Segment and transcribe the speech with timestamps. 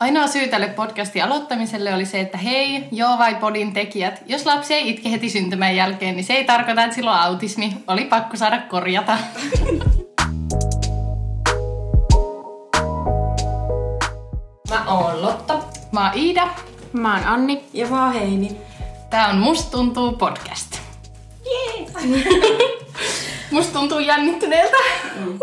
[0.00, 4.74] Ainoa syy tälle podcastin aloittamiselle oli se, että hei, joo vai podin tekijät, jos lapsi
[4.74, 7.76] ei itke heti syntymän jälkeen, niin se ei tarkoita, että sillä on autismi.
[7.86, 9.18] Oli pakko saada korjata.
[14.70, 15.58] Mä oon Lotta.
[15.92, 16.48] Mä oon Iida.
[16.92, 17.64] Mä oon Anni.
[17.72, 18.56] Ja mä oon Heini.
[19.10, 20.78] Tää on Must tuntuu podcast.
[21.44, 21.86] Jee!
[23.50, 24.76] Musta tuntuu jännittyneeltä.
[25.16, 25.38] Mm.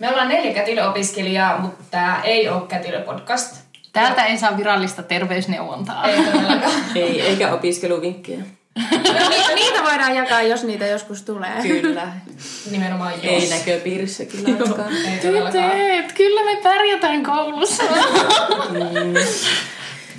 [0.00, 3.56] Me ollaan neljä kätilöopiskelijaa, mutta tää ei oo kätilöpodcast.
[3.92, 6.08] Täältä ei saa virallista terveysneuvontaa.
[6.08, 6.72] Ei todellakaan.
[6.94, 8.44] Ei, eikä opiskeluvinkkejä.
[8.78, 11.62] Ni- niitä voidaan jakaa, jos niitä joskus tulee.
[11.62, 12.08] Kyllä.
[12.70, 13.24] Nimenomaan jos.
[13.24, 14.92] Ei näköpiirissä kyllä ainakaan.
[15.20, 17.82] Tytöt, kyllä me pärjätään koulussa.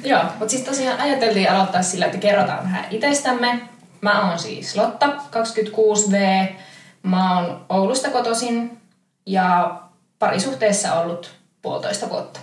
[0.04, 3.60] Joo, mutta siis tosiaan ajateltiin aloittaa sillä, että kerrotaan vähän itsestämme.
[4.02, 6.16] Mä oon siis Lotta, 26V.
[7.04, 8.81] Mä oon Oulusta kotoisin
[9.26, 9.80] ja
[10.20, 12.40] parisuhteessa ollut puolitoista vuotta.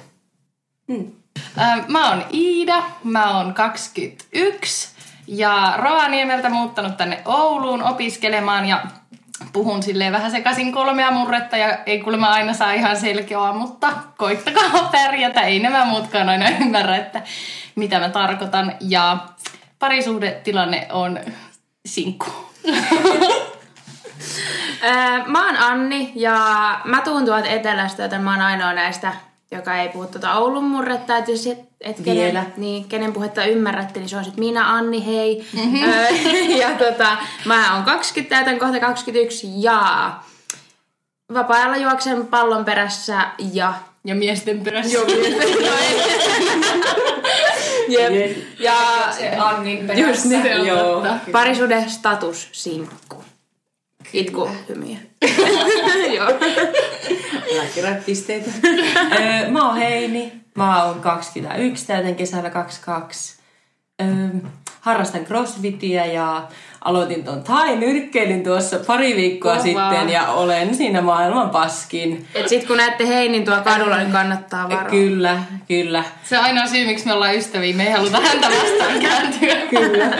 [1.56, 4.88] Ää, Mä oon Iida, mä oon 21
[5.26, 8.82] ja Rovaniemeltä muuttanut tänne Ouluun opiskelemaan ja
[9.52, 14.88] puhun silleen vähän sekaisin kolmea murretta ja ei kuulemma aina saa ihan selkeää, mutta koittakaa
[14.92, 17.22] pärjätä, ei nämä muutkaan aina ymmärrä, että
[17.74, 18.74] mitä mä tarkoitan.
[18.80, 19.18] Ja
[19.78, 21.20] parisuhdetilanne on
[21.86, 22.30] sinkku.
[24.82, 26.36] Ää, mä oon Anni ja
[26.84, 29.12] mä tuun tuolta etelästä, joten mä oon ainoa näistä,
[29.50, 31.16] joka ei puhu tuota Oulun murretta.
[31.16, 35.06] Et jos et, et kenen, niin, kenen puhetta ymmärrätte, niin se on sit minä, Anni,
[35.06, 35.46] hei.
[35.52, 35.80] Mm-hmm.
[36.62, 40.12] ja tota, mä oon 20, täytän kohta 21 ja
[41.34, 43.20] vapaa-ajalla juoksen pallon perässä
[43.52, 44.98] ja Ja miesten perässä.
[47.88, 48.36] Jep.
[48.58, 48.74] Ja
[49.18, 50.08] Se Annin perässä.
[50.08, 50.66] Just niin.
[50.66, 50.94] Joo.
[50.94, 51.18] totta.
[51.32, 53.24] parisuhde status sinkku.
[54.12, 54.98] Itku hymiä.
[56.16, 56.28] Joo.
[58.06, 58.50] Pisteitä.
[59.20, 60.32] Öö, mä oon Heini.
[60.54, 63.38] Mä oon 21, täytän kesällä 22.
[64.00, 64.08] Öö,
[64.80, 66.48] harrastan crossfitia ja
[66.84, 69.62] aloitin ton thai-nyrkkeilyn tuossa pari viikkoa Kovaa.
[69.90, 72.26] sitten ja olen siinä maailman paskin.
[72.34, 74.90] Et sit kun näette Heinin tuolla kadulla, niin kannattaa varoa.
[74.90, 76.04] Kyllä, kyllä.
[76.24, 77.76] Se on ainoa syy, miksi me ollaan ystäviä.
[77.76, 79.56] Me ei haluta häntä vastaan kääntyä.
[79.70, 80.10] Kyllä.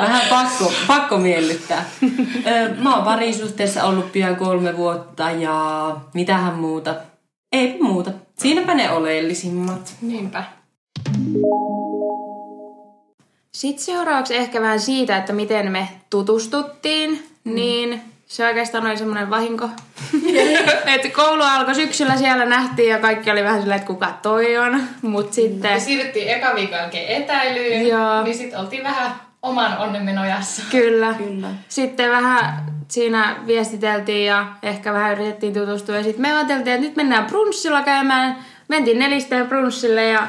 [0.00, 1.84] Vähän pakko, pakko miellyttää.
[2.82, 6.94] Mä oon parisuhteessa ollut pian kolme vuotta ja mitähän muuta.
[7.52, 8.10] Ei muuta.
[8.38, 9.94] Siinäpä ne oleellisimmat.
[10.02, 10.44] Niinpä.
[13.60, 17.10] Sitten seuraavaksi ehkä vähän siitä, että miten me tutustuttiin,
[17.44, 17.54] mm.
[17.54, 19.68] niin se oikeastaan oli semmoinen vahinko.
[20.94, 24.82] että koulu alkoi syksyllä, siellä nähtiin ja kaikki oli vähän silleen, että kuka toi on.
[25.02, 28.22] Mutta Me sitten, siirryttiin eka viikon jälkeen etäilyyn, Joo.
[28.22, 29.12] niin sitten oltiin vähän
[29.42, 30.62] oman onnemme nojassa.
[30.70, 31.14] kyllä.
[31.14, 31.48] Kyllä.
[31.68, 35.96] Sitten vähän siinä viestiteltiin ja ehkä vähän yritettiin tutustua.
[35.96, 38.36] Ja sitten me ajateltiin, että nyt mennään brunssilla käymään.
[38.68, 40.28] Mentiin nelisteen brunssille ja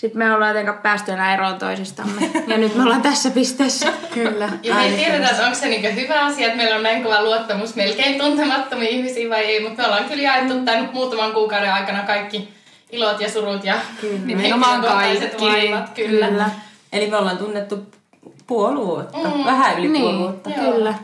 [0.00, 2.30] sitten me ollaan jotenkin päästy enää eroon toisistamme.
[2.46, 3.86] Ja nyt me ollaan tässä pisteessä.
[4.14, 4.48] Kyllä.
[4.62, 7.22] Ja me ei tiedetä, että onko se niinku hyvä asia, että meillä on näin kova
[7.22, 12.02] luottamus melkein tuntemattomia ihmisiä vai ei, mutta me ollaan kyllä jaettu tämän muutaman kuukauden aikana
[12.02, 12.48] kaikki
[12.92, 13.74] ilot ja surut ja
[14.24, 15.44] nimenomaan henkilökohtaiset kaikki.
[15.44, 15.90] vaivat.
[15.94, 16.26] Kyllä.
[16.26, 16.50] Kyllä.
[16.92, 17.86] Eli me ollaan tunnettu
[18.46, 19.18] puoli vuotta.
[19.18, 19.44] Mm.
[19.44, 20.50] Vähän yli puoli Niin, vuotta.
[20.50, 20.72] Joo.
[20.72, 20.94] kyllä.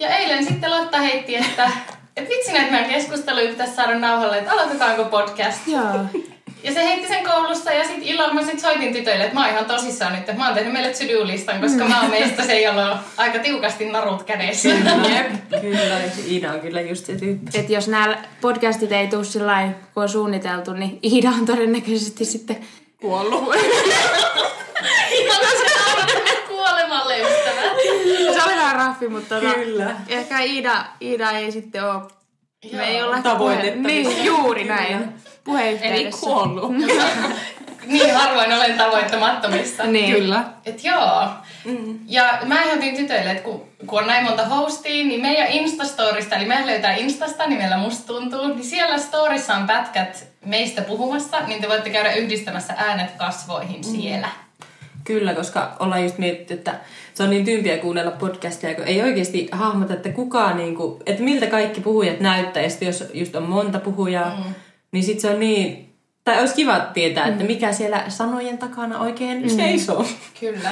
[0.00, 1.70] Ja eilen sitten Lotta heitti, että
[2.16, 5.66] et vitsi näitä meidän keskusteluja pitäisi saada nauhalle, että aloitetaanko podcast.
[5.66, 5.82] Joo.
[6.62, 9.50] Ja se heitti sen koulussa ja sitten illalla mä sit soitin tytöille, että mä oon
[9.50, 12.92] ihan tosissaan nyt, että mä oon tehnyt meille to-do-listan, koska mä oon meistä se, jolla
[12.92, 14.68] on aika tiukasti narut kädessä.
[14.68, 15.60] Jep.
[15.60, 16.00] Kyllä.
[16.28, 17.58] Iina on kyllä just se tyyppi.
[17.58, 22.56] Et jos nämä podcastit ei tule sillä kun on suunniteltu, niin Iida on todennäköisesti sitten
[23.00, 23.54] kuollut.
[25.20, 25.40] Ihan
[26.48, 27.72] kuolemalle ystävät.
[28.34, 29.96] Se oli vähän raffi, mutta tota, Kyllä.
[30.08, 32.02] ehkä Iida, Iida ei sitten ole...
[32.72, 34.10] Me ei olla Tavoitettavissa.
[34.10, 35.12] Niin, juuri näin.
[35.44, 36.02] Puheyhteydessä.
[36.02, 36.72] Eli kuollut.
[37.86, 39.86] niin harvoin olen tavoittamattomista.
[39.86, 40.14] Niin.
[40.14, 40.44] Kyllä.
[40.66, 41.28] Et joo.
[41.64, 41.98] Mm.
[42.06, 46.44] Ja mä ehdotin tytöille, että kun, kun on näin monta hostia, niin meidän Instastorista, eli
[46.44, 51.68] meidän löytää Instasta nimellä Musta tuntuu, niin siellä storissa on pätkät meistä puhumassa, niin te
[51.68, 54.00] voitte käydä yhdistämässä äänet kasvoihin mm.
[54.00, 54.28] siellä.
[55.04, 56.74] Kyllä, koska ollaan just mietitty, että
[57.14, 61.22] se on niin tympiä kuunnella podcastia, kun ei oikeasti hahmota, että kukaan, niin kuin, että
[61.22, 62.62] miltä kaikki puhujat näyttää.
[62.62, 64.54] Ja sitten jos just on monta puhujaa, mm.
[64.94, 65.94] Niin sitten se on niin...
[66.24, 69.48] Tai olisi kiva tietää, että mikä siellä sanojen takana oikein mm.
[69.48, 70.06] seisoo.
[70.40, 70.70] Kyllä.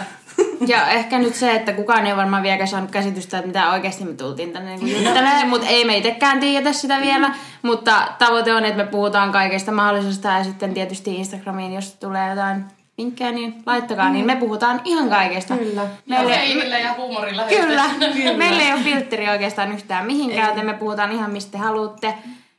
[0.67, 4.13] Ja ehkä nyt se, että kukaan ei varmaan vieläkään saanut käsitystä, että mitä oikeasti me
[4.13, 7.35] tultiin tänne niin juttelemaan, mutta ei me itsekään tiedetä sitä vielä.
[7.63, 12.65] Mutta tavoite on, että me puhutaan kaikesta mahdollisesta ja sitten tietysti Instagramiin, jos tulee jotain
[12.99, 15.57] vinkkejä, niin laittakaa, niin me puhutaan ihan kaikesta.
[15.57, 15.83] Kyllä.
[16.07, 16.37] Meille...
[16.37, 17.83] Heivillä ja huumorilla Kyllä.
[17.83, 18.37] höystetään.
[18.37, 22.15] Meillä ei ole filtteri oikeastaan yhtään mihinkään, joten me puhutaan ihan mistä te haluatte.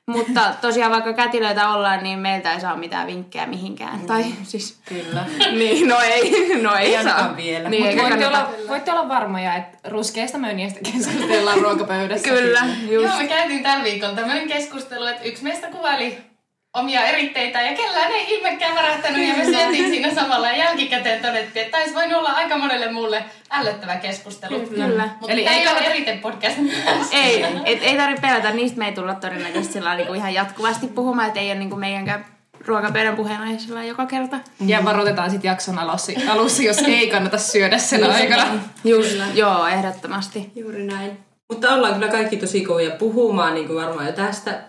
[0.07, 3.99] Mutta tosiaan vaikka kätilöitä ollaan, niin meiltä ei saa mitään vinkkejä mihinkään.
[3.99, 4.05] Mm.
[4.05, 4.79] Tai siis...
[4.85, 5.25] Kyllä.
[5.51, 7.37] Niin, no ei, no ei, Ei saa.
[7.37, 7.69] vielä.
[7.69, 12.29] Niin, Mut voitte, olla, voitte olla varmoja, että ruskeista mönjistä keskustellaan ruokapöydässä.
[12.29, 13.05] Kyllä, just.
[13.07, 16.32] Joo, me käytiin tällä viikolla tämmöinen keskustelu, että yksi meistä kuvaili
[16.73, 21.65] omia eritteitä ja kellään ei ilmekään värähtänyt ja me syötiin siinä samalla ja jälkikäteen todettiin,
[21.65, 24.59] että taisi voinut olla aika monelle muulle ällöttävä keskustelu.
[24.59, 25.09] Kyllä.
[25.19, 26.57] Mutta Eli ei ei ole kannata- erite podcast.
[27.11, 31.27] Ei, et, ei tarvitse pelätä, niistä me ei tulla todennäköisesti sillä niinku ihan jatkuvasti puhumaan,
[31.27, 32.25] että ei ole niinku meidänkään
[32.65, 34.39] ruokapöydän puheenaihe sillä joka kerta.
[34.65, 38.45] Ja varoitetaan sitten jakson alussa, alussa, jos ei kannata syödä sen aikana.
[38.83, 40.51] Just, joo, ehdottomasti.
[40.55, 41.17] Juuri näin.
[41.49, 44.59] Mutta ollaan kyllä kaikki tosi kovia puhumaan, niin kuin varmaan jo tästä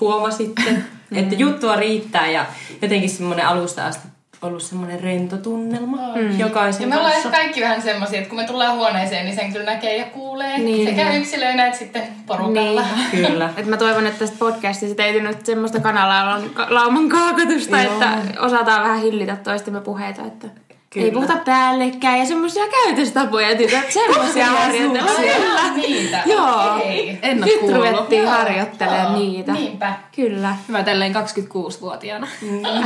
[0.00, 0.62] huomasitte.
[1.16, 2.46] että juttua riittää ja
[2.82, 4.08] jotenkin semmoinen alusta asti
[4.46, 6.38] ollut semmoinen rento tunnelma mm.
[6.38, 7.28] jokaisen Ja me ollaan kanssa.
[7.28, 10.58] ehkä kaikki vähän semmosia, että kun me tullaan huoneeseen, niin sen kyllä näkee ja kuulee.
[10.58, 10.88] Niin.
[10.88, 12.84] Sekä yksilöinä että sitten porukalla.
[13.12, 13.26] Niin.
[13.30, 13.50] Kyllä.
[13.56, 17.92] Et mä toivon, että tästä podcastista ei nyt semmoista kanalauman lauman kaakatusta, Joo.
[17.92, 20.48] että osataan vähän hillitä toistemme puheita, että
[20.94, 21.04] Kyllä.
[21.06, 25.10] ei puhuta päällekkäin ja semmoisia käytöstapoja, tytöt, semmoisia harjoitella.
[25.16, 25.72] Kyllä.
[25.76, 26.22] Niitä.
[26.26, 26.74] Joo.
[26.76, 27.18] Okei.
[27.22, 27.76] En oo Nyt kuullut.
[27.76, 28.30] ruvettiin Joo.
[28.32, 29.18] harjoittelemaan Joo.
[29.18, 29.52] niitä.
[29.52, 29.94] Niinpä.
[30.16, 30.56] Kyllä.
[30.68, 32.26] Hyvä tälleen 26-vuotiaana.
[32.64, 32.84] Älä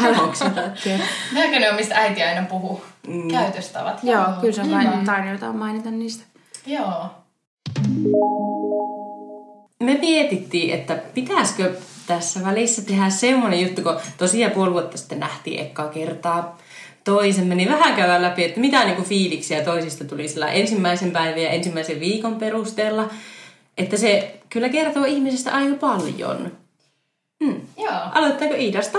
[1.33, 2.85] Näkö ne on, mistä äiti aina puhuu?
[3.07, 3.29] Mm.
[3.31, 4.01] Käytöstavat.
[4.03, 6.25] Joo, kyllä se on vain tarjotaan mainita niistä.
[6.67, 7.07] Joo.
[9.83, 11.75] Me mietittiin, että pitäisikö
[12.07, 16.59] tässä välissä tehdä semmoinen juttu, kun tosiaan puoli vuotta sitten nähtiin ekkaa kertaa
[17.13, 21.51] toisemme, niin vähän käydään läpi, että mitä niinku fiiliksiä toisista tuli sillä ensimmäisen päivän ja
[21.51, 23.09] ensimmäisen viikon perusteella.
[23.79, 26.53] Että se kyllä kertoo ihmisestä aika paljon.
[27.45, 27.61] Hmm.
[27.77, 28.01] Joo.
[28.13, 28.99] Aloittaako Iidasta?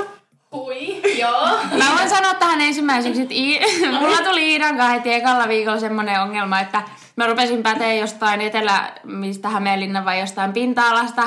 [0.51, 1.01] Hui.
[1.19, 1.47] Joo.
[1.77, 3.59] Mä voin sanoa tähän ensimmäiseksi, että I-
[3.99, 6.81] mulla tuli Iidan kanssa heti ekalla viikolla semmoinen ongelma, että
[7.19, 11.21] mä rupesin päteä jostain etelä, mistä Hämeenlinnan vai jostain pinta-alasta.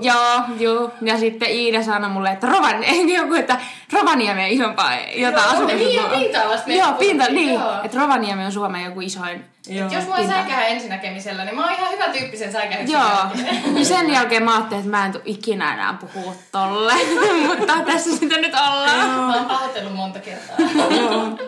[0.00, 0.90] Joo, juu.
[1.02, 3.56] Ja sitten Iida sanoi mulle, että Rovan, ei joku, että
[3.92, 6.08] Rovaniemi on isompaa jotain Joo, asukaslukua.
[6.08, 7.54] niin, pinta-alasta Joo, pinta, niin.
[7.54, 7.82] joo.
[7.84, 9.44] Että Rovaniemi on Suomen joku isoin.
[9.68, 9.88] Joo.
[9.92, 13.10] Jos mua säikähä ensinäkemisellä, niin mä oon ihan hyvä tyyppi sen säikähyksen Joo.
[13.78, 16.94] Ja sen jälkeen mä ajattelin, että mä en tuu ikinä enää puhua tolle.
[17.46, 19.08] Mutta tässä sitä nyt ollaan.
[19.08, 20.56] Mä oon pahoitellut monta kertaa.
[20.96, 21.38] Joo.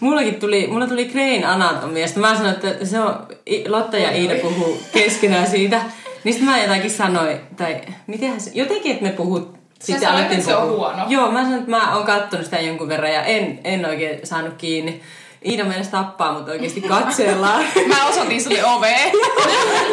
[0.00, 3.26] Mullakin tuli, mulla tuli Grain anatomia, ja sitten mä sanoin, että se on,
[3.68, 5.82] Lotta ja Iida puhuu keskenään siitä.
[6.24, 10.56] Niin mä jotakin sanoin, tai mitenhän se, jotenkin, että me puhut, sitten sanoit, että se
[10.56, 11.04] on huono.
[11.08, 14.54] Joo, mä sanoin, että mä oon kattonut sitä jonkun verran ja en, en oikein saanut
[14.54, 15.00] kiinni.
[15.44, 17.64] Iida meinasi tappaa, mutta oikeasti katsellaan.
[17.86, 19.12] Mä osoitin sulle oveen.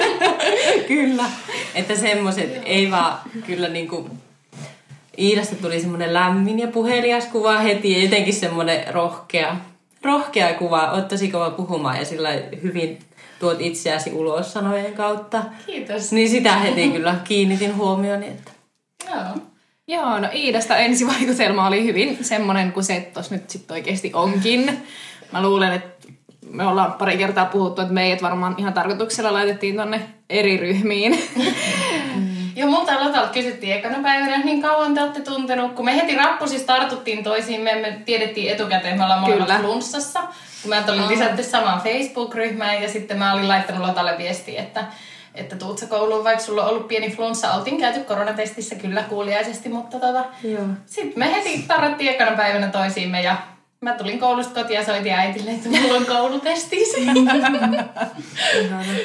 [0.87, 1.25] kyllä.
[1.75, 4.09] Että semmoset ei vaan kyllä niinku...
[5.17, 9.55] Iidasta tuli semmoinen lämmin ja puhelias kuva heti ja jotenkin semmoinen rohkea,
[10.03, 10.91] rohkea kuva.
[10.91, 12.29] Oot tosi kova puhumaan ja sillä
[12.63, 12.99] hyvin
[13.39, 15.43] tuot itseäsi ulos sanojen kautta.
[15.65, 16.11] Kiitos.
[16.11, 18.51] Niin sitä heti kyllä kiinnitin huomioon, että
[19.09, 19.37] Joo.
[19.87, 24.79] Joo, no Iidasta ensivaikutelma oli hyvin semmonen kuin se tossa nyt sitten oikeasti onkin.
[25.31, 26.07] Mä luulen, että
[26.49, 31.19] me ollaan pari kertaa puhuttu, että meidät varmaan ihan tarkoituksella laitettiin tonne eri ryhmiin.
[32.63, 36.15] Joo, multa ja Lotalta kysyttiin ekana päivänä, niin kauan te olette tuntenut, kun me heti
[36.15, 40.19] rappusissa tartuttiin toisiimme, me tiedettiin etukäteen, me ollaan molemmat flunssassa.
[40.61, 44.83] Kun mä olin lisätty samaan Facebook-ryhmään ja sitten mä olin laittanut Lotalle viestiä, että
[45.35, 47.53] että tuut sä kouluun, vaikka sulla on ollut pieni flunssa.
[47.53, 50.63] Oltiin käyty koronatestissä kyllä kuuliaisesti, mutta tota, Joo.
[50.85, 53.37] sitten me heti tarrattiin ekana päivänä toisiimme ja
[53.81, 56.77] mä tulin koulusta kotiin ja soitin äitille, että mulla on koulutesti.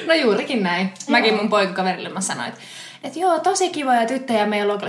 [0.06, 0.92] No juurikin näin.
[1.08, 2.60] Mäkin mun poikakaverille mä sanoin, että,
[3.02, 4.80] että joo, tosi kivoja tyttöjä meillä on.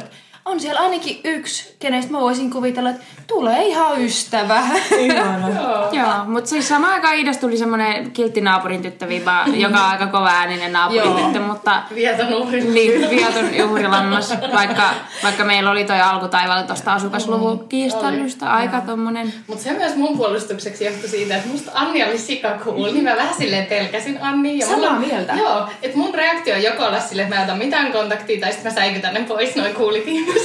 [0.49, 4.61] On siellä ainakin yksi, kenestä mä voisin kuvitella, että tulee ihan ystävä.
[5.97, 10.29] Joo, mutta siis samaan aikaan Iidasta tuli semmoinen kiltti naapurin tyttöviba, joka on aika kova
[10.29, 11.19] ääninen naapurin Joo.
[11.19, 12.61] tyttö, mutta Vieton uhri.
[12.61, 14.83] niin, viatun juhrilammas, vaikka,
[15.23, 19.33] vaikka meillä oli toi alkutaivaalla tuosta asukasluvun kiistelystä aika tommonen.
[19.47, 23.15] Mutta se myös mun puolustukseksi johtui siitä, että musta Anni oli sika cool, niin mä
[23.15, 24.57] vähän silleen pelkäsin Anni.
[24.57, 25.33] Ja Samaa mulla, mieltä.
[25.33, 28.51] Joo, että mun reaktio on joko olla silleen, että mä en ota mitään kontaktia, tai
[28.51, 30.38] sitten mä säikytän ne pois noin kuulit ihmiset.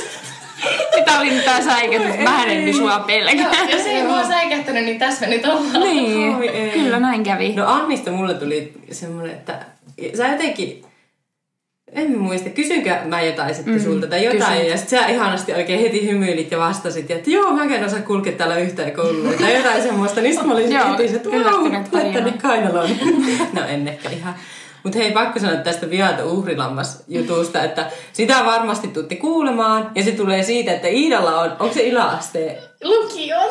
[0.97, 3.65] Mitä oli nyt tää säikätys, mä en nyt sua pelkää.
[3.65, 5.81] Joo, jos ei mua säikähtänyt, niin tässä me nyt ollaan.
[5.81, 7.53] Niin, Oi kyllä näin kävi.
[7.55, 9.59] No Annista mulle tuli semmoinen, että
[10.17, 10.85] sä jotenkin,
[11.93, 14.71] en mä muista, kysynkö mä jotain sitten mm, sulta tai jotain, kysyit.
[14.71, 18.01] ja sitten sä ihanasti oikein heti hymyilit ja vastasit, ja että joo, mä en osaa
[18.01, 21.29] kulkea täällä yhtään kouluun, tai jotain semmoista, niin sitten mä olin Joo, heti se, että
[21.29, 22.33] wow, tarina.
[22.43, 22.91] kainaloon.
[23.53, 24.35] no en ehkä ihan.
[24.85, 30.13] Mutta hei, pakko sanoa tästä viato uhrilammas jutusta, että sitä varmasti tuutte kuulemaan, ja se
[30.13, 33.51] tulee siitä, että Iidalla on, onko se yläaste Lukion.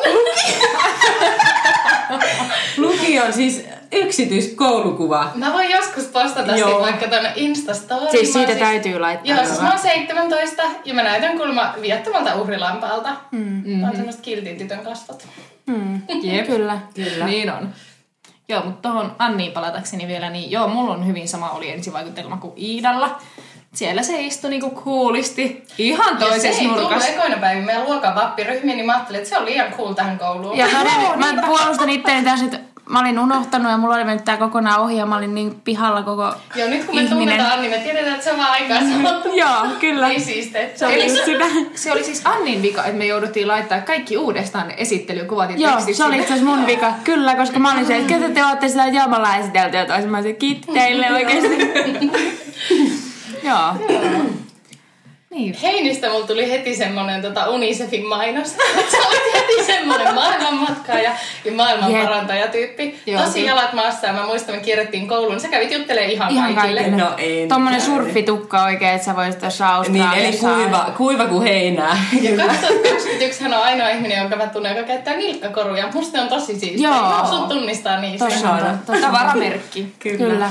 [2.76, 5.30] lukio Toki on siis yksityiskoulukuva.
[5.34, 6.68] Mä voin joskus postata Joo.
[6.68, 8.10] sit vaikka tonne Instastoriin.
[8.10, 9.36] Siis Mä oon siitä täytyy laittaa.
[9.36, 13.16] Joo, siis mä oon 17 ja mä näytän kulma viattomalta uhrilampaalta.
[13.30, 13.84] Mm.
[13.84, 15.28] On semmoista kiltin tytön kasvot.
[16.22, 16.46] Jep.
[16.46, 16.78] Kyllä.
[16.94, 17.26] Kyllä.
[17.26, 17.74] Niin on.
[18.48, 22.52] Joo, mutta tuohon Anniin palatakseni vielä, niin joo, mulla on hyvin sama oli ensivaikutelma kuin
[22.56, 23.18] Iidalla.
[23.74, 27.08] Siellä se istui niinku kuulisti ihan Ja se toisessa ei tullut nurkassa.
[27.08, 30.56] ekoina päivinä meidän luokan vappiryhmiin, niin mä ajattelin, että se on liian cool tähän kouluun.
[30.56, 32.60] Ja mä, mä puolustan itteeni tässä, että
[32.90, 36.02] mä olin unohtanut ja mulla oli mennyt tää kokonaan ohi ja mä olin niin pihalla
[36.02, 37.28] koko Joo, nyt kun me ihminen.
[37.28, 39.28] tunnetaan, niin me tiedetään, että se on vaan aikaa sanottu.
[39.34, 40.08] Joo, kyllä.
[40.08, 40.72] Ei siiste.
[40.74, 41.44] Se oli sitä.
[41.74, 46.04] Se oli siis Annin vika, että me jouduttiin laittaa kaikki uudestaan esittelykuvat ja Joo, se
[46.04, 46.92] oli itse mun vika.
[47.04, 49.76] Kyllä, koska mä olin se, että ketä te ootte sitä, että joo, me ollaan esitelty
[49.76, 51.58] ja toisin mä olisin, kiitti teille oikeesti.
[53.48, 53.74] joo.
[55.34, 55.54] Niin.
[55.62, 58.48] Heinistä mulla tuli heti semmonen tota Unicefin mainos.
[58.92, 61.12] Sä olit heti semmonen maailmanmatkaaja
[61.44, 63.00] ja maailmanparantajatyyppi.
[63.06, 63.50] Joo, Tosi kyllä.
[63.50, 65.40] jalat maassa ja mä muistan, me kierrettiin kouluun.
[65.40, 66.80] Sä kävit juttelemaan ihan, Ihan kaikille.
[66.80, 67.04] kaikille.
[67.04, 70.48] No ei Tommonen surfitukka oikein, että sä voisit tuossa Niin, Australiassa.
[70.48, 71.96] eli kuiva, kuiva kuin heinää.
[72.22, 75.88] Ja 2021 hän on ainoa ihminen, jonka mä tunnen, joka käyttää nilkkakoruja.
[75.94, 76.88] Musta ne on tosi siistiä.
[76.88, 77.00] Joo.
[77.00, 78.24] Mä sun tunnistaa niistä.
[78.24, 79.00] Tosi on.
[79.00, 79.94] Tavaramerkki.
[79.98, 80.18] Kyllä.
[80.18, 80.50] Kyllä.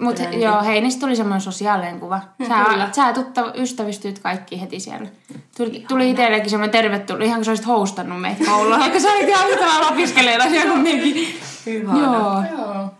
[0.00, 2.20] Mutta joo, Heinistä tuli semmoinen sosiaalinen kuva.
[2.48, 2.88] Sä, Kyllä.
[2.92, 5.08] sä tutta, ystävistyit kaikki heti siellä.
[5.56, 8.78] Tuli, tuli itsellekin semmoinen tervetuloa, ihan kun sä olisit hostannut meitä koululla.
[8.78, 11.40] Vaikka sä olit ihan yhtä lailla opiskelijana siellä kumminkin.
[11.66, 11.92] Hyvä.
[11.92, 12.44] Joo.
[12.60, 12.90] Joo.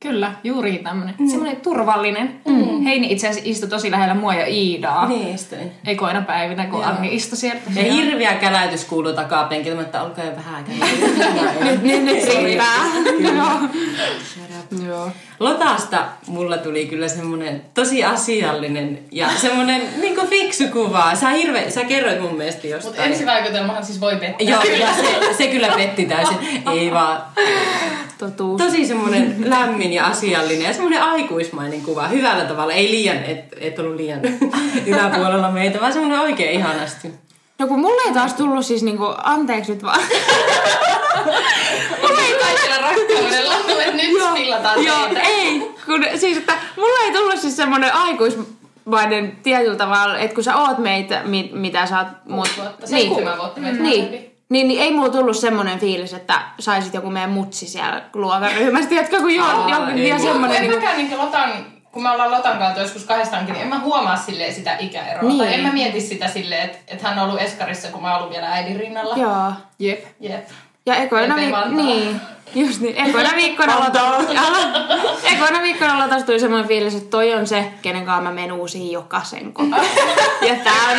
[0.00, 1.14] Kyllä, juuri tämmönen.
[1.18, 1.28] Mm.
[1.28, 2.40] Semmoinen turvallinen.
[2.48, 2.82] Mm.
[2.82, 5.08] Heini itse asiassa istui tosi lähellä mua ja Iidaa.
[5.08, 5.72] Niin istuin.
[5.86, 7.60] Ekoina päivinä, kun Anni istui siellä.
[7.74, 10.64] Ja hirviä käläytys kuuluu takapenkiltä, mutta olkaa jo vähän
[11.64, 12.66] Nyt, nyt, nyt riittää.
[14.86, 15.10] Joo.
[15.40, 21.14] Lotasta mulla tuli kyllä semmonen tosi asiallinen ja semmonen niinku fiksu kuva.
[21.14, 23.12] Sä, hirve, sä kerroit mun mielestä Mutta jostain.
[23.12, 24.48] ensivaikutelmahan siis voi pettää.
[24.48, 26.36] Joo, ja se, se kyllä petti täysin.
[26.72, 27.22] Ei vaan.
[28.18, 28.62] Totuus.
[28.62, 32.08] Tosi semmonen lämmin ja asiallinen ja semmonen aikuismainen kuva.
[32.08, 32.72] Hyvällä tavalla.
[32.72, 34.20] Ei liian, et, et ollut liian
[34.86, 37.12] yläpuolella meitä, vaan semmonen oikein ihanasti.
[37.58, 40.00] No kun mulle ei taas tullut siis niinku, anteeksi nyt vaan.
[42.02, 45.74] Mulla ei kaikilla rakkaudella, että nyt spillataan Joo, ei.
[45.86, 50.78] Kun, siis, että mulla ei tullut siis semmoinen aikuismainen tietyllä tavalla, että kun sä oot
[50.78, 52.08] meitä, mit, mitä sä oot...
[52.34, 56.94] Kuusi vuotta, seitsemän vuotta meitä niin, niin, niin, ei mulla tullut semmoinen fiilis, että saisit
[56.94, 58.88] joku meidän mutsi siellä luokan ryhmässä.
[58.88, 60.10] Tiedätkö, kun jo, Aa, jo, ei.
[60.10, 60.56] Kun semmoinen...
[60.56, 61.50] en Niin, mäkään niin Lotan,
[61.92, 65.28] kun me ollaan Lotan kautta joskus kahdestaankin, niin en mä huomaa silleen sitä ikäeroa.
[65.28, 65.38] Niin.
[65.38, 68.18] Tai en mä mieti sitä silleen, että, että hän on ollut Eskarissa, kun mä oon
[68.18, 69.16] ollut vielä äidin rinnalla.
[69.16, 69.52] joo.
[69.78, 70.04] Jep.
[70.20, 70.48] Jep.
[70.86, 71.68] Ja ekoina Vantaa.
[71.68, 72.20] niin,
[72.54, 72.96] just niin.
[72.96, 73.72] Ekoina viikkona
[75.24, 78.92] Ekoina viikkona Lotas tuli semmoinen fiilis, että toi on se, kenen kanssa mä menen uusiin
[78.92, 79.74] jokaisen kotiin.
[80.48, 80.96] ja tää on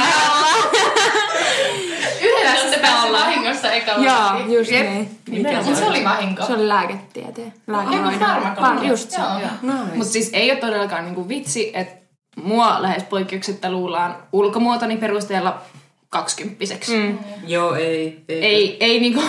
[2.22, 4.06] Yhdessä se pääsi vahingossa ekalla.
[4.06, 4.90] Joo, just Jep.
[4.90, 5.20] niin.
[5.30, 6.46] Mikä se, se oli vahinko?
[6.46, 7.54] Se oli lääketieteen.
[7.68, 8.20] Lääkehoidon.
[8.20, 8.90] farmakologia.
[8.90, 9.22] Just se.
[9.22, 9.40] Joo.
[9.64, 9.86] joo.
[9.96, 12.02] Mutta siis ei ole todellakaan niinku vitsi, että
[12.36, 15.62] mua lähes poikkeuksetta luullaan ulkomuotoni perusteella
[16.10, 16.98] kaksikymppiseksi.
[16.98, 17.18] Mm.
[17.48, 18.24] Joo, ei.
[18.30, 18.46] Ei.
[18.46, 19.22] Ei, ei, niinku,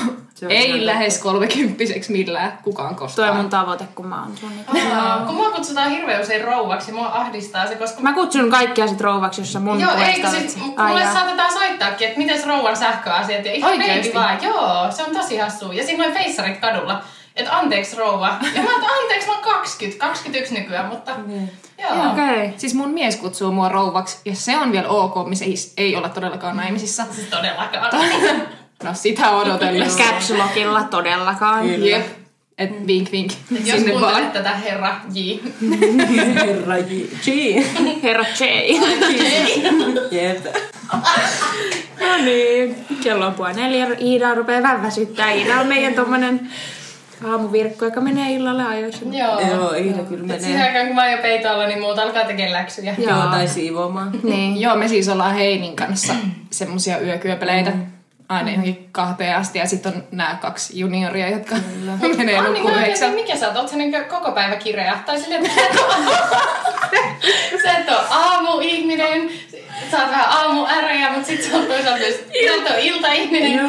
[0.42, 0.86] Se on ihan ei totta.
[0.86, 3.30] lähes kolmekymppiseksi millään kukaan Toi koskaan.
[3.30, 4.50] on mun tavoite, kun mä oon sun.
[5.26, 8.00] Kun mua kutsutaan hirveän usein rouvaksi, mua ahdistaa se, koska...
[8.00, 11.52] Mä kutsun kaikkia sit rouvaksi, jos sä mun Joo, puolesta eikö olet sit, mulle saatetaan
[11.52, 14.08] soittaakin, että miten rouvan sähköasiat ja ihan Oikeesti?
[14.08, 14.42] baby vaan.
[14.42, 15.74] Joo, se on tosi hassua.
[15.74, 17.02] Ja siinä on feissarit kadulla,
[17.36, 18.28] että anteeksi rouva.
[18.54, 21.10] Ja mä oon, että anteeksi, mä oon 20, 21 nykyään, mutta
[21.78, 22.10] joo.
[22.12, 22.46] Okei.
[22.46, 22.52] Okay.
[22.56, 26.08] Siis mun mies kutsuu mua rouvaksi, ja se on vielä ok, missä ei, ei olla
[26.08, 27.04] todellakaan naimisissa.
[27.10, 27.90] Siis todellakaan.
[28.82, 29.98] No sitä odotellessa.
[30.04, 31.82] Caps lockilla todellakaan.
[31.84, 32.06] Jep.
[32.58, 34.30] Et vink vink Jos sinne kuuntelet vaan.
[34.32, 35.20] tätä herra J.
[36.46, 36.82] Herra J.
[37.24, 37.26] G.
[38.02, 38.44] Herra J.
[40.10, 40.44] Jep.
[42.00, 42.76] no niin.
[43.02, 43.86] Kello on puoli neljä.
[44.00, 45.30] Iida rupeaa vähän väsyttää.
[45.32, 46.48] Iida on meidän tommonen
[47.30, 49.04] aamuvirkko, joka menee illalle ajoissa.
[49.12, 49.40] Joo.
[49.40, 50.68] Joo, Iida kyllä Et siihen menee.
[50.68, 52.94] aikaan, kun mä oon jo peitolla, niin muut alkaa tekemään läksyjä.
[52.98, 53.10] Joo.
[53.10, 54.10] Joo, tai siivoamaan.
[54.22, 54.60] Niin.
[54.60, 56.12] Joo, me siis ollaan Heinin kanssa
[56.50, 57.72] semmosia yökyöpeleitä.
[58.32, 61.54] Aina johonkin kahteen asti ja sitten on nämä kaksi junioria, jotka
[62.16, 63.14] menee Anni, nukkumaan en yhdeksän.
[63.14, 63.56] mikä sä oot.
[63.56, 64.98] Oot sä niin koko päivä kireä?
[65.06, 65.62] Tai silleen, että
[67.62, 69.30] sä et oo aamuihminen,
[69.90, 73.52] sä oot vähän aamuäreä, mutta sit sä oot toisaalta myös sä et oo iltaihminen.
[73.58, 73.68] Joo.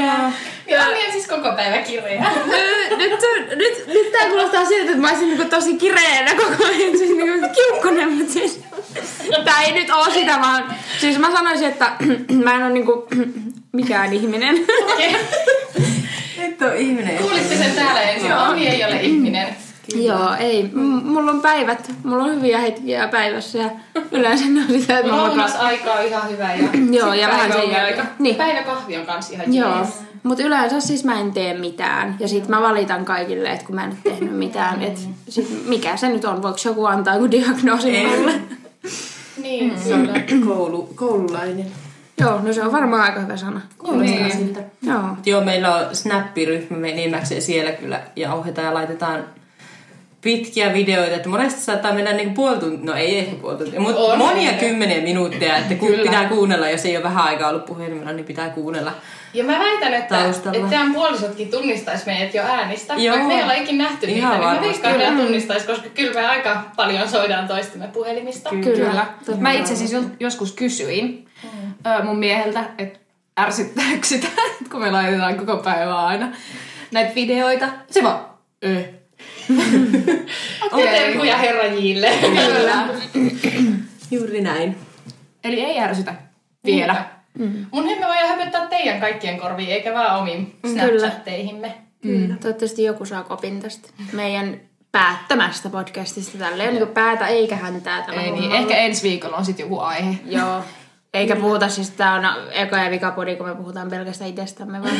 [0.67, 2.25] Ja Anni on siis koko päivä kireä.
[2.45, 3.19] nyt, nyt,
[3.55, 7.47] nyt, nyt tää kuulostaa siltä, että mä olisin niinku tosi kireänä koko ajan, siis niinku
[7.55, 8.61] kiukkunen, mutta siis
[9.45, 11.91] tää ei nyt oo sitä, vaan siis mä sanoisin, että
[12.43, 13.07] mä en oo niinku
[13.73, 14.55] mikään ihminen.
[16.37, 17.17] Et oo ihminen.
[17.17, 18.33] Kuulitte sen täällä ensin.
[18.33, 19.55] Anni ei ole ihminen.
[19.95, 20.63] Joo, ei.
[20.73, 23.69] M- mulla on päivät, mulla on hyviä hetkiä päivässä ja
[24.11, 25.37] yleensä ne on sitä, että mä makaan.
[25.37, 26.55] Lounasaika on ihan hyvä.
[26.55, 27.85] Ja Joo, ja vähän sen jälkeen.
[27.85, 28.03] aika.
[28.19, 28.35] Niin.
[28.35, 29.75] Päiväkahvi on kans ihan Joo.
[29.77, 29.87] jees.
[30.23, 32.15] Mutta yleensä siis mä en tee mitään.
[32.19, 34.81] Ja sit mä valitan kaikille, että kun mä en ole tehnyt mitään.
[34.81, 34.99] Et
[35.29, 36.41] sit mikä se nyt on?
[36.43, 38.31] Voiko joku antaa joku diagnoosi mulle?
[39.41, 40.13] Niin, kyllä.
[40.45, 41.71] Koulu, koululainen.
[42.23, 43.61] Joo, no se on varmaan aika hyvä sana.
[43.77, 44.59] Kuulostaa siltä.
[44.81, 45.03] Joo.
[45.25, 49.25] Joo, meillä on Snappi-ryhmä, me enimmäkseen siellä kyllä jauhetaan ja laitetaan
[50.23, 53.99] pitkiä videoita, että monesti saattaa mennä niinku puoli tuntia, no ei ehkä puoli tuntia, mutta
[54.01, 54.53] On monia niitä.
[54.65, 56.03] kymmeniä minuutteja, että kun Kyllä.
[56.03, 58.91] pitää kuunnella, jos ei ole vähän aikaa ollut puhelimella, niin pitää kuunnella.
[59.33, 60.57] Ja mä väitän, että, Taustalla.
[60.57, 62.93] että teidän puolisotkin tunnistais meidät jo äänistä.
[62.93, 63.11] Joo.
[63.15, 64.67] Vaikka me ei olla ikinä nähty Ihan niitä, niin mä varmasti.
[64.67, 68.49] veikkaan, että ne tunnistais, koska kyllä me aika paljon soidaan toistemme puhelimista.
[68.49, 69.05] Kyllä.
[69.25, 71.25] Totta Mä itse asiassa jo- joskus kysyin
[71.99, 72.99] ö, mun mieheltä, että
[73.39, 74.27] ärsyttääkö sitä,
[74.61, 76.31] että kun me laitetaan koko päivä aina
[76.91, 77.65] näitä videoita.
[77.91, 78.25] Se vaan,
[78.61, 79.02] ei.
[80.71, 80.87] Okay.
[80.87, 82.11] Terkkuja herra Jille.
[82.21, 82.87] Kyllä.
[84.11, 84.77] Juuri näin.
[85.43, 86.15] Eli ei ärsytä
[86.65, 87.05] vielä.
[87.71, 91.73] Mun me voidaan höpöttää teidän kaikkien korviin, eikä vaan omiin Snapchatteihimme.
[92.01, 92.35] Kyllä.
[92.41, 94.59] Toivottavasti joku saa kopin tästä meidän
[94.91, 96.37] päättämästä podcastista.
[96.37, 100.15] Tälleen niin päätä eikä häntää tämä Ei niin, ehkä ensi viikolla on sitten joku aihe.
[100.25, 100.63] Joo.
[101.13, 104.95] Eikä puhuta siis, tää on eka ja vika podi, kun me puhutaan pelkästään itsestämme vaan.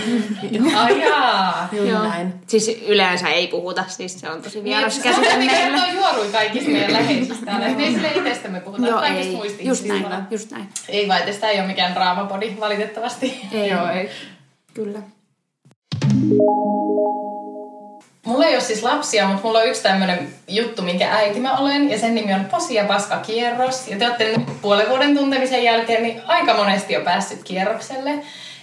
[0.76, 1.70] Ai jaa.
[1.72, 2.04] Juuri Joo.
[2.04, 2.34] näin.
[2.48, 5.80] Siis yleensä ei puhuta, siis se on tosi vieras Niin, käsite Suomi meille.
[5.80, 7.70] kertoo juorui kaikista meidän läheisistä täällä.
[7.70, 9.36] Me ei sille itsestämme puhuta, Joo, kaikista ei.
[9.36, 10.70] muista Just näin, just näin.
[10.90, 13.42] Ei vai, että sitä ei ole mikään draamapodi, valitettavasti.
[13.52, 13.70] Ei.
[13.70, 14.10] Joo, ei.
[14.74, 15.00] Kyllä.
[18.26, 21.90] Mulla ei ole siis lapsia, mutta mulla on yksi tämmönen juttu, minkä äiti mä olen,
[21.90, 23.88] ja sen nimi on Posi ja Paska kierros.
[23.88, 28.12] Ja te olette nyt puolen vuoden tuntemisen jälkeen niin aika monesti jo päässyt kierrokselle.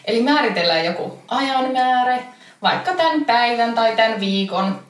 [0.05, 2.19] Eli määritellään joku ajanmäärä,
[2.63, 4.83] vaikka tämän päivän tai tämän viikon.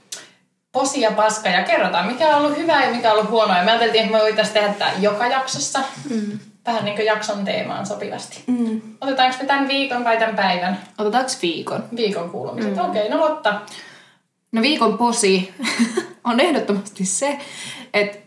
[0.73, 3.57] Posi ja paska ja kerrotaan, mikä on ollut hyvää ja mikä on ollut huonoa.
[3.57, 5.81] Ja me ajateltiin, että me voitaisiin tehdä tämä joka jaksossa.
[6.11, 6.39] Mm.
[6.67, 8.43] Vähän niin kuin jakson teemaan sopivasti.
[8.47, 8.81] Mm.
[9.01, 10.81] Otetaanko me tämän viikon vai tämän päivän?
[10.99, 11.85] Otetaanko viikon?
[11.97, 12.77] Viikon kuulumiset.
[12.77, 12.85] Mm.
[12.85, 13.61] Okei, okay, no Lotta.
[14.53, 15.55] No viikon posi
[16.25, 17.39] on ehdottomasti se,
[17.95, 18.19] että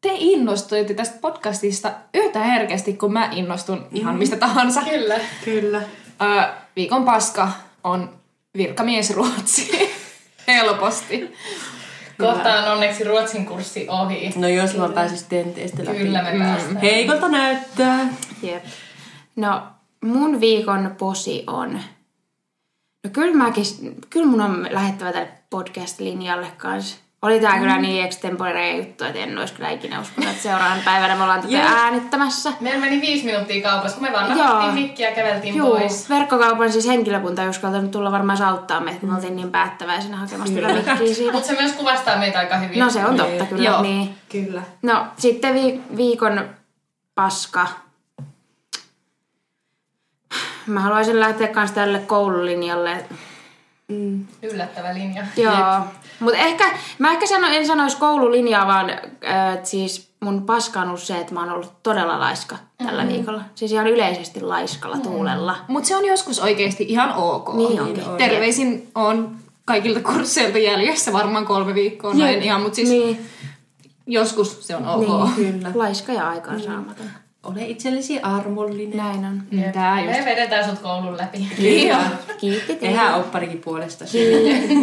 [0.00, 4.82] te innostuitte tästä podcastista yhtä herkästi kuin mä innostun ihan mistä tahansa.
[4.82, 5.20] Kyllä.
[5.44, 5.82] Kyllä.
[6.22, 7.48] Ö, viikon paska
[7.84, 8.10] on
[8.56, 9.90] virkamiesruotsi.
[10.48, 11.34] Helposti.
[12.18, 14.32] Kohta on onneksi Ruotsin kurssi ohi.
[14.36, 15.98] No jos mä pääsis tenteistä läpi.
[15.98, 16.76] Kyllä me päästään.
[16.76, 18.08] Heikolta näyttää.
[18.42, 18.64] Jep.
[19.36, 19.62] No,
[20.04, 21.80] mun viikon posi on...
[23.04, 23.64] No kyllä mäkin,
[24.10, 26.96] kyllä mun on lähettävä tälle podcast-linjalle kanssa.
[27.22, 31.16] Oli tää kyllä niin extempore juttu, että en olisi kyllä ikinä uskonut, että seuraavan päivänä
[31.16, 31.66] me ollaan tätä Joo.
[31.66, 32.52] äänittämässä.
[32.60, 36.10] Meillä meni viisi minuuttia kaupassa, kun me vaan napattiin mikkiä ja käveltiin Joo, pois.
[36.10, 40.54] verkkokaupan siis henkilökunta ei uskaltanut tulla varmaan auttaa meitä, kun me oltiin niin päättäväisenä hakemassa
[40.54, 41.32] tätä mikkiä siitä.
[41.32, 42.78] Mutta se myös kuvastaa meitä aika hyvin.
[42.78, 43.82] No se on totta kyllä, Joo.
[43.82, 44.14] niin.
[44.28, 44.62] Kyllä.
[44.82, 46.48] No sitten vi- viikon
[47.14, 47.66] paska.
[50.66, 53.04] Mä haluaisin lähteä kans tälle koululinjalle.
[54.42, 55.26] Yllättävä linja.
[55.36, 55.80] Joo.
[56.20, 56.64] Mutta ehkä,
[56.98, 61.34] mä ehkä sano, en sanoisi koululinjaa, vaan äh, siis mun paska on ollut se, että
[61.34, 63.16] mä oon ollut todella laiska tällä mm-hmm.
[63.16, 63.42] viikolla.
[63.54, 65.02] Siis ihan yleisesti laiskalla mm.
[65.02, 65.56] tuulella.
[65.68, 67.54] Mutta se on joskus oikeasti ihan ok.
[67.54, 68.04] Niin onkin.
[68.18, 73.26] Terveisin on kaikilta kursseilta jäljessä varmaan kolme viikkoa näin ihan, mutta siis Niin,
[74.06, 75.36] joskus se on ok.
[75.36, 75.52] niin.
[75.52, 75.70] Kyllä.
[75.84, 77.06] laiska ja aikaansaamaton.
[77.48, 78.96] Ole itsellesi armollinen.
[78.96, 79.42] Näin on.
[79.50, 80.18] Mm, Tää just.
[80.18, 81.48] Me vedetään sut koulun läpi.
[81.88, 81.98] Joo.
[82.40, 82.80] Kiitti teille.
[82.80, 84.04] Tehdään opparikin puolesta.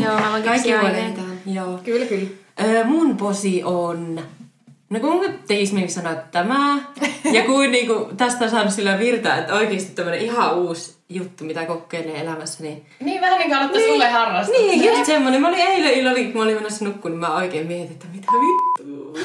[0.04, 1.32] Joo, mä voin Kaikki huolehditaan.
[1.45, 1.80] Joo.
[1.84, 2.28] Kyllä, kyllä.
[2.63, 4.21] Öö, mun posi on...
[4.89, 6.78] No kun mun tekisi mieli sanoa tämä,
[7.32, 11.65] ja kuin niinku, tästä on saanut sillä virtaa, että oikeasti tämmönen ihan uusi juttu, mitä
[11.65, 12.86] kokeilee elämässä, niin...
[13.00, 14.58] Niin vähän niin kuin aloittaisi sulle harrastaa.
[14.58, 15.41] Niin, just semmonen.
[15.41, 18.28] Mä olin eilen illalla, kun mä olin menossa nukkuun, niin mä oikein mietin, että mitä
[18.32, 19.18] vittu.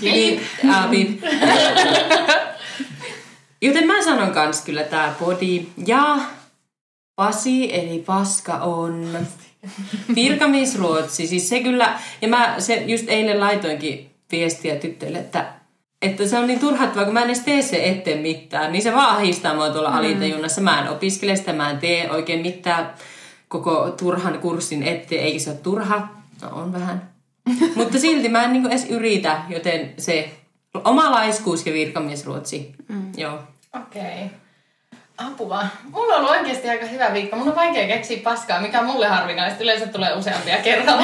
[0.00, 0.40] Bip.
[0.70, 0.90] Ah.
[3.62, 5.66] Joten mä sanon kans kyllä tää body.
[5.86, 6.18] Ja
[7.18, 9.18] Pasi, eli paska on
[10.14, 11.26] virkamiesruotsi.
[11.26, 15.52] Siis se kyllä, ja mä se just eilen laitoinkin viestiä tyttöille, että
[16.02, 18.94] että se on niin turhauttavaa, kun mä en edes tee se eteen mitään, niin se
[18.94, 19.96] vaan ahistaa mua tuolla mm.
[19.96, 20.60] alitajunnassa.
[20.60, 22.94] Mä en opiskele sitä, mä en tee oikein mitään
[23.48, 26.08] koko turhan kurssin eteen, eikä se ole turha.
[26.42, 27.10] No on vähän.
[27.76, 30.30] Mutta silti mä en niin edes yritä, joten se
[30.84, 32.74] oma laiskuus ja virkamiesruotsi.
[32.88, 33.12] Mm.
[33.16, 33.38] Joo.
[33.82, 34.02] Okei.
[34.02, 34.38] Okay.
[35.18, 35.66] Apua.
[35.92, 37.36] Mulla on ollut oikeasti aika hyvä viikko.
[37.36, 39.62] Mun on vaikea keksiä paskaa, mikä on mulle harvinaista.
[39.62, 41.02] Yleensä tulee useampia kerralla.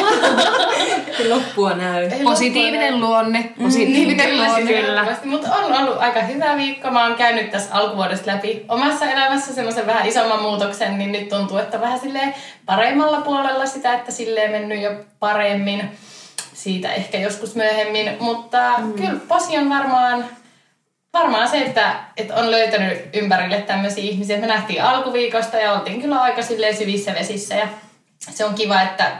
[1.30, 2.04] Loppua näy.
[2.04, 3.52] Ei Positiivinen luonne.
[3.62, 4.72] Positiivinen Kyllä, luonne.
[4.72, 5.16] kyllä.
[5.24, 6.90] Mutta on ollut aika hyvä viikko.
[6.90, 11.58] Mä oon käynyt tässä alkuvuodesta läpi omassa elämässä semmoisen vähän isomman muutoksen, niin nyt tuntuu,
[11.58, 12.34] että vähän silleen
[12.66, 15.90] paremmalla puolella sitä, että silleen mennyt jo paremmin.
[16.52, 18.16] Siitä ehkä joskus myöhemmin.
[18.20, 18.92] Mutta mm.
[18.92, 20.24] kyllä posi on varmaan
[21.14, 24.38] varmaan se, että, että on löytänyt ympärille tämmöisiä ihmisiä.
[24.38, 27.68] Me nähtiin alkuviikosta ja oltiin kyllä aika silleen syvissä vesissä ja
[28.18, 29.12] se on kiva, että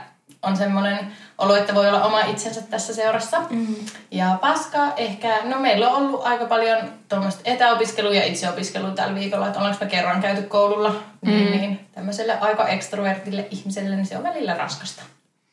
[0.43, 3.41] on semmoinen olo, että voi olla oma itsensä tässä seurassa.
[3.51, 3.77] Mm.
[4.11, 6.79] Ja paskaa ehkä, no meillä on ollut aika paljon
[7.09, 11.31] tuommoista etäopiskelua ja itseopiskelua tällä viikolla, että ollaanko me kerran käyty koululla, mm.
[11.31, 15.03] niin, niin tämmöiselle aika ekstrovertille ihmiselle, niin se on välillä raskasta.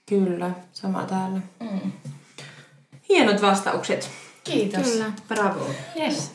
[0.10, 1.40] Kyllä, sama täällä.
[1.60, 1.92] Mm.
[3.10, 4.10] Hienot vastaukset.
[4.44, 4.92] Kiitos.
[4.92, 5.12] Kyllä.
[5.28, 5.66] Bravo.
[6.00, 6.34] Yes.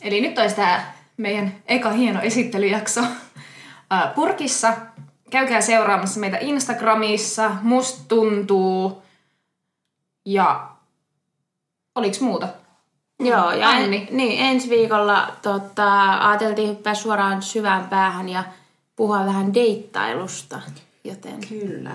[0.00, 3.00] Eli nyt olisi tämä meidän eka hieno esittelyjakso
[4.14, 4.76] purkissa.
[5.30, 9.02] Käykää seuraamassa meitä Instagramissa, musta tuntuu.
[10.24, 10.68] Ja
[11.94, 12.48] oliks muuta?
[13.20, 13.96] Joo, ja Anni.
[13.96, 18.44] En, niin, ensi viikolla tota, ajateltiin hyppää suoraan syvään päähän ja
[18.96, 20.60] puhua vähän deittailusta.
[21.04, 21.94] Joten Kyllä.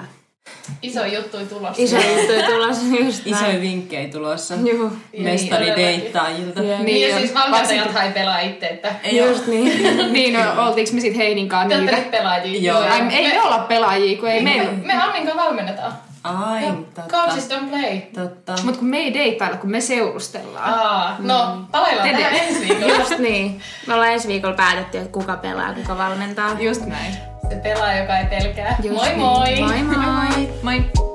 [0.81, 1.83] Iso juttu tulossa.
[1.83, 3.35] iso juttu tulossa just näin.
[3.35, 4.55] Isoja vinkkejä tulossa.
[4.63, 5.85] Joo, Mestari todellakin.
[5.85, 6.61] deittaajilta.
[6.61, 9.83] Niin, Niin, ja siis valmentajat hai pelaa itse, että just niin.
[10.13, 11.97] niin, no, oltiinko me sit Heinin te kanssa olette niitä?
[12.01, 12.71] nyt pelaajia.
[12.71, 12.79] Joo.
[12.79, 14.71] Ai, ei me olla pelaajia, kun ei me, meillä...
[14.83, 15.93] me Annin valmennetaan.
[16.23, 17.01] Ai, totta.
[17.01, 18.01] Coaches don't play.
[18.13, 18.55] Totta.
[18.63, 20.73] Mutta kun me ei deittailla, kun me seurustellaan.
[20.73, 22.95] Aa, no, palaillaan Te tähän ensi viikolla.
[22.99, 23.61] Just niin.
[23.87, 26.55] Me ollaan ensi viikolla päätetty, että kuka pelaa ja kuka valmentaa.
[26.59, 27.32] Just näin.
[27.49, 28.75] Se pelaa, joka ei pelkää.
[28.83, 29.19] Just moi niin.
[29.19, 29.59] moi!
[29.59, 30.49] Moi moi!
[30.63, 31.12] moi.